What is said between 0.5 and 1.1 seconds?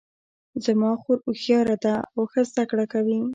زما